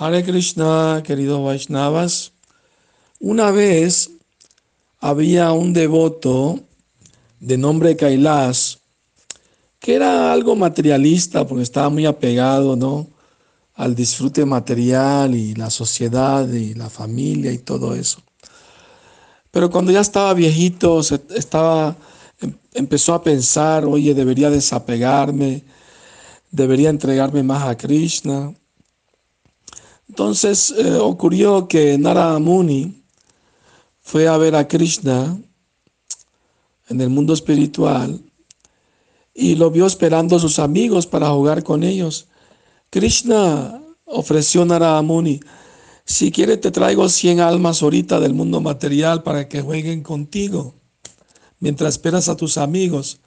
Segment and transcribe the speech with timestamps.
[0.00, 2.30] Hare Krishna, queridos Vaishnavas.
[3.18, 4.08] Una vez
[5.00, 6.60] había un devoto
[7.40, 8.78] de nombre Kailas
[9.80, 13.08] que era algo materialista porque estaba muy apegado, ¿no?
[13.74, 18.20] al disfrute material y la sociedad y la familia y todo eso.
[19.50, 21.00] Pero cuando ya estaba viejito,
[21.34, 21.96] estaba,
[22.40, 25.64] em, empezó a pensar, oye, debería desapegarme,
[26.52, 28.54] debería entregarme más a Krishna.
[30.18, 33.04] Entonces eh, ocurrió que Narada Muni
[34.00, 35.40] fue a ver a Krishna
[36.88, 38.20] en el mundo espiritual
[39.32, 42.26] y lo vio esperando a sus amigos para jugar con ellos.
[42.90, 45.38] Krishna ofreció a Narada Muni,
[46.04, 50.74] si quieres te traigo 100 almas ahorita del mundo material para que jueguen contigo
[51.60, 53.20] mientras esperas a tus amigos.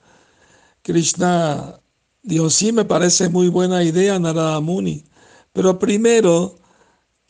[0.82, 1.80] Krishna
[2.22, 5.06] dijo, sí, me parece muy buena idea, Narada Muni,
[5.54, 6.60] pero primero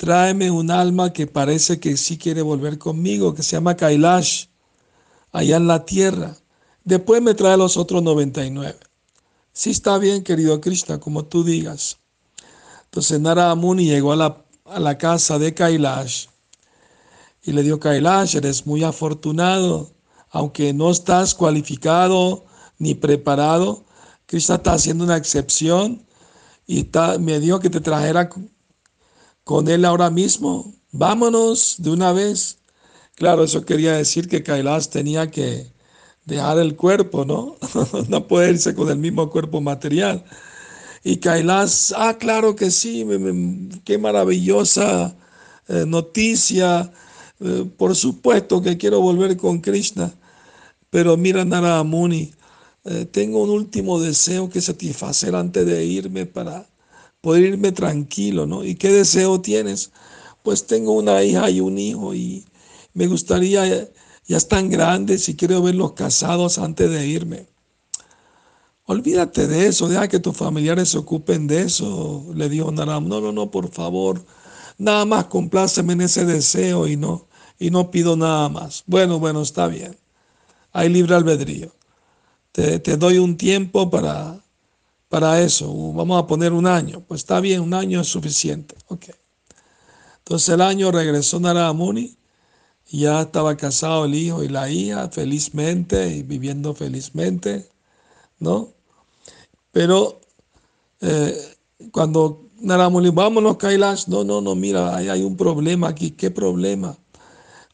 [0.02, 4.46] tráeme un alma que parece que sí quiere volver conmigo, que se llama Kailash,
[5.30, 6.36] allá en la tierra.
[6.82, 8.74] Después me trae los otros 99.
[9.52, 11.98] Sí está bien, querido Krishna, como tú digas.
[12.86, 16.26] Entonces Narada Muni llegó a la, a la casa de Kailash
[17.44, 19.92] y le dio Kailash, eres muy afortunado,
[20.30, 22.44] aunque no estás cualificado
[22.76, 23.84] ni preparado,
[24.26, 26.04] Krishna está haciendo una excepción
[26.66, 28.28] y me dijo que te trajera
[29.44, 30.74] con él ahora mismo.
[30.92, 32.58] Vámonos de una vez.
[33.14, 35.72] Claro, eso quería decir que Kailash tenía que
[36.24, 37.56] dejar el cuerpo, ¿no?
[38.08, 40.24] no puede irse con el mismo cuerpo material.
[41.04, 43.06] Y Kailash, ah, claro que sí,
[43.84, 45.16] qué maravillosa
[45.68, 46.92] eh, noticia.
[47.40, 50.12] Eh, por supuesto que quiero volver con Krishna.
[50.90, 52.32] Pero mira, Narada Muni,
[52.84, 56.66] eh, tengo un último deseo que satisfacer antes de irme para
[57.22, 58.64] poder irme tranquilo, ¿no?
[58.64, 59.92] ¿Y qué deseo tienes?
[60.42, 62.44] Pues tengo una hija y un hijo y
[62.92, 63.88] me gustaría,
[64.26, 67.46] ya están grandes y quiero verlos casados antes de irme.
[68.84, 73.08] Olvídate de eso, deja que tus familiares se ocupen de eso, le dijo Naram.
[73.08, 74.24] No, no, no, por favor,
[74.76, 78.82] nada más compláceme en ese deseo y no, y no pido nada más.
[78.86, 79.96] Bueno, bueno, está bien.
[80.72, 81.72] Hay libre albedrío.
[82.50, 84.41] Te, te doy un tiempo para
[85.12, 85.70] para eso.
[85.92, 87.02] Vamos a poner un año.
[87.06, 88.74] Pues está bien, un año es suficiente.
[88.88, 89.10] Ok.
[90.20, 92.16] Entonces el año regresó Narada Muni
[92.90, 97.68] ya estaba casado el hijo y la hija felizmente y viviendo felizmente,
[98.38, 98.70] ¿no?
[99.70, 100.20] Pero
[101.02, 101.36] eh,
[101.90, 106.12] cuando Narada Muni, vámonos Kailash, no, no, no, mira, hay, hay un problema aquí.
[106.12, 106.96] ¿Qué problema?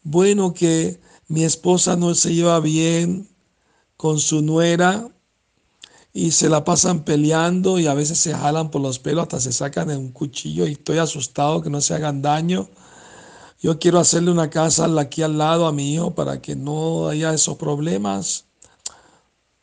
[0.02, 3.28] Bueno, que mi esposa no se lleva bien
[3.96, 5.08] con su nuera
[6.18, 9.52] y se la pasan peleando y a veces se jalan por los pelos, hasta se
[9.52, 12.68] sacan un cuchillo y estoy asustado que no se hagan daño.
[13.60, 17.32] Yo quiero hacerle una casa aquí al lado a mi hijo para que no haya
[17.32, 18.46] esos problemas.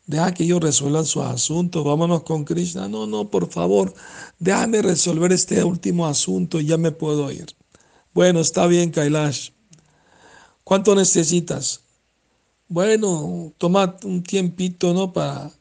[0.07, 1.83] Deja que ellos resuelvan sus asuntos.
[1.83, 2.87] Vámonos con Krishna.
[2.87, 3.93] No, no, por favor,
[4.39, 7.47] déjame resolver este último asunto y ya me puedo ir.
[8.13, 9.49] Bueno, está bien, Kailash.
[10.63, 11.81] ¿Cuánto necesitas?
[12.69, 15.11] Bueno, toma un tiempito, ¿no?
[15.11, 15.51] Para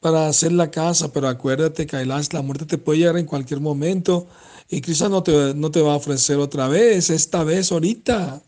[0.00, 4.28] para hacer la casa, pero acuérdate, Kailash, la muerte te puede llegar en cualquier momento
[4.68, 8.42] y Krishna no te, no te va a ofrecer otra vez, esta vez, ahorita.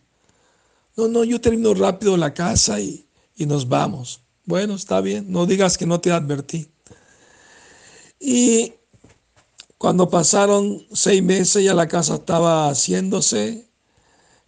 [0.96, 3.06] No, no, yo termino rápido la casa y,
[3.36, 4.22] y nos vamos.
[4.44, 6.68] Bueno, está bien, no digas que no te advertí.
[8.18, 8.74] Y
[9.78, 13.70] cuando pasaron seis meses ya la casa estaba haciéndose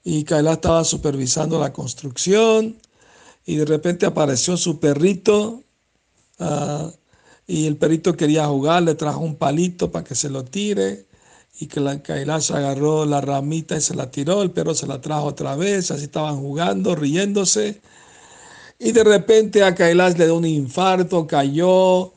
[0.04, 2.76] y Kailash estaba supervisando la construcción
[3.46, 5.62] y de repente apareció su perrito
[6.44, 6.90] Ah,
[7.46, 11.06] y el perrito quería jugar, le trajo un palito para que se lo tire
[11.60, 15.00] y que la Kailash agarró la ramita y se la tiró, el perro se la
[15.00, 17.80] trajo otra vez, así estaban jugando, riéndose.
[18.78, 22.12] Y de repente a Kailash le dio un infarto, cayó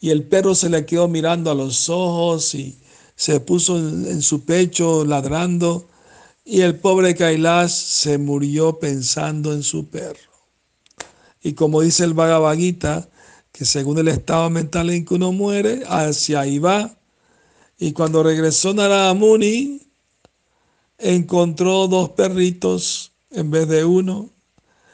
[0.00, 2.78] y el perro se le quedó mirando a los ojos y
[3.16, 5.86] se puso en, su pecho ladrando
[6.44, 10.30] y el pobre Kailash se murió pensando en su perro.
[11.42, 12.56] Y como dice el Bhagavad
[13.58, 16.96] que según el estado mental en que uno muere, hacia ahí va.
[17.76, 19.82] Y cuando regresó Narada Muni,
[20.96, 24.30] encontró dos perritos en vez de uno,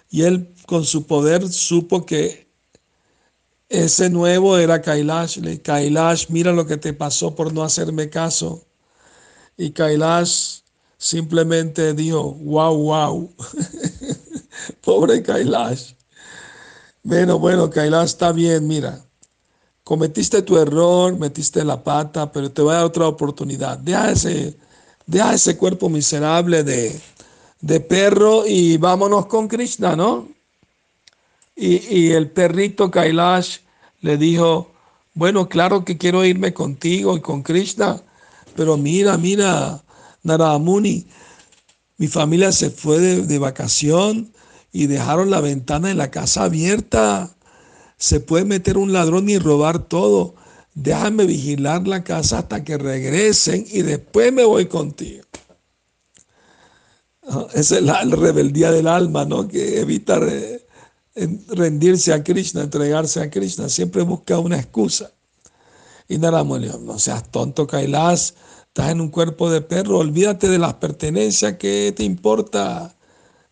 [0.08, 2.48] y él con su poder supo que
[3.68, 5.40] ese nuevo era Kailash.
[5.40, 8.64] Le Kailash, mira lo que te pasó por no hacerme caso.
[9.58, 10.60] Y Kailash
[10.96, 13.34] simplemente dijo, wow, wow.
[14.80, 15.92] Pobre Kailash.
[17.06, 19.04] Bueno, bueno, Kailash está bien, mira.
[19.84, 23.76] Cometiste tu error, metiste la pata, pero te voy a dar otra oportunidad.
[23.76, 24.56] Deja ese,
[25.06, 26.98] deja ese cuerpo miserable de,
[27.60, 30.28] de perro y vámonos con Krishna, ¿no?
[31.54, 33.58] Y, y, el perrito Kailash
[34.00, 34.72] le dijo,
[35.12, 38.00] bueno, claro que quiero irme contigo y con Krishna,
[38.56, 39.82] pero mira, mira,
[40.22, 41.06] Naramuni,
[41.98, 44.33] mi familia se fue de, de vacación
[44.74, 47.30] y dejaron la ventana de la casa abierta.
[47.96, 50.34] Se puede meter un ladrón y robar todo.
[50.74, 55.22] Déjame vigilar la casa hasta que regresen y después me voy contigo.
[57.28, 59.46] Ah, esa es la rebeldía del alma, ¿no?
[59.46, 60.20] Que evita
[61.50, 63.68] rendirse a Krishna, entregarse a Krishna.
[63.68, 65.12] Siempre busca una excusa.
[66.08, 68.34] Y Naramuni, no seas tonto, Kailas.
[68.66, 69.98] Estás en un cuerpo de perro.
[69.98, 71.58] Olvídate de las pertenencias.
[71.58, 72.96] ¿Qué te importa?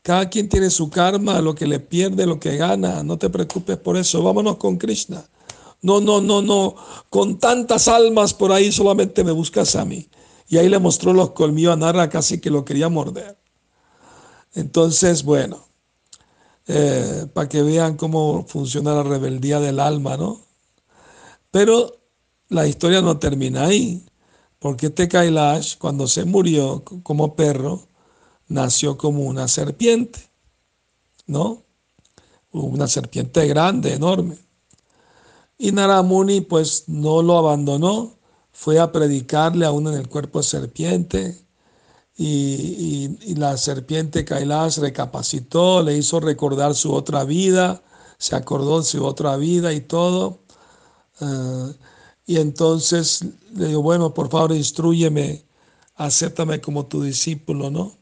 [0.02, 3.02] Cada quien tiene su karma, lo que le pierde, lo que gana.
[3.04, 4.22] No te preocupes por eso.
[4.22, 5.24] Vámonos con Krishna.
[5.80, 6.74] No, no, no, no.
[7.08, 10.08] Con tantas almas por ahí solamente me buscas a mí.
[10.48, 13.38] Y ahí le mostró los colmillos a Nara, casi que lo quería morder.
[14.54, 15.64] Entonces, bueno,
[16.66, 20.40] eh, para que vean cómo funciona la rebeldía del alma, ¿no?
[21.50, 21.98] Pero
[22.48, 24.04] la historia no termina ahí,
[24.58, 27.88] porque este Kailash, cuando se murió como perro,
[28.52, 30.20] nació como una serpiente,
[31.26, 31.62] ¿no?
[32.52, 34.36] Una serpiente grande, enorme.
[35.58, 38.18] Y Naramuni pues no lo abandonó,
[38.52, 41.38] fue a predicarle aún en el cuerpo serpiente.
[42.16, 47.82] Y, la serpiente Kailash recapacitó, le hizo recordar su otra vida,
[48.18, 50.40] se acordó de su otra vida y todo.
[51.20, 51.74] Eh,
[52.26, 53.24] y entonces
[53.54, 55.44] le dijo, bueno, por favor, instruyeme,
[55.96, 58.01] acéptame como tu discípulo, ¿no?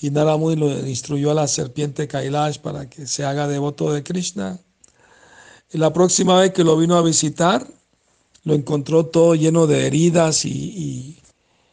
[0.00, 4.58] Y Naramuni lo instruyó a la serpiente Kailash para que se haga devoto de Krishna.
[5.72, 7.66] Y la próxima vez que lo vino a visitar,
[8.44, 11.20] lo encontró todo lleno de heridas y,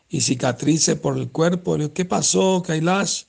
[0.09, 1.77] cicatrices por el cuerpo.
[1.77, 3.23] Le dijo, ¿qué pasó, Kailash?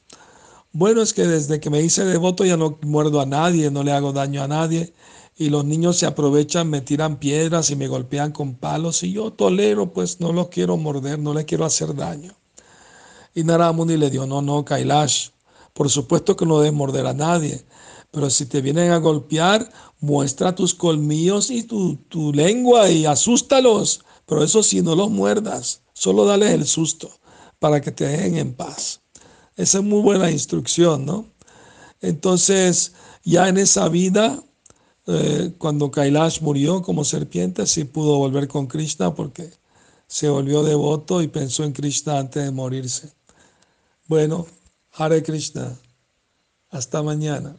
[0.73, 3.93] Bueno, es que desde que me hice devoto ya no muerdo a nadie, no le
[3.93, 4.93] hago daño a nadie.
[5.37, 9.03] Y los niños se aprovechan, me tiran piedras y me golpean con palos.
[9.03, 12.35] Y yo tolero, pues no los quiero morder, no les quiero hacer daño.
[13.35, 15.29] Y Naramuni le dijo, no, no, Kailash,
[15.73, 17.65] por supuesto que no debes morder a nadie,
[18.11, 19.71] pero si te vienen a golpear,
[20.01, 25.83] muestra tus colmillos y tu, tu lengua y asústalos, pero eso sí, no los muerdas,
[25.95, 27.11] solo dales el susto
[27.59, 29.01] para que te dejen en paz.
[29.57, 31.27] Esa es muy buena instrucción, ¿no?
[32.01, 32.93] Entonces,
[33.25, 34.43] ya en esa vida,
[35.07, 39.51] eh, cuando Kailash murió como serpiente, sí pudo volver con Krishna porque
[40.07, 43.13] se volvió devoto y pensó en Krishna antes de morirse.
[44.07, 44.47] Bueno,
[44.93, 45.79] Hare Krishna.
[46.71, 47.57] Hasta mañana.